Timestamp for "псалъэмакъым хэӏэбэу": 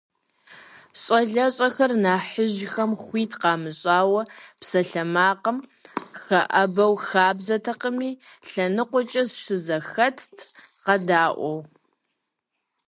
4.59-6.93